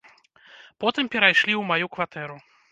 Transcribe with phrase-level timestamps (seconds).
[0.85, 2.43] Потым перайшлі ў маю кватэру.